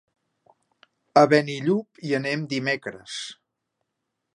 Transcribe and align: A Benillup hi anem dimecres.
A 1.21 1.23
Benillup 1.35 2.03
hi 2.09 2.17
anem 2.21 2.49
dimecres. 2.55 3.23